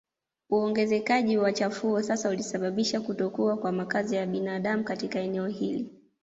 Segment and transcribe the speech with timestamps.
[0.49, 5.93] Uongezekaji wa chafuo sasa ulisababisha kutokuwa kwa makazi ya binadamu katika eneo hili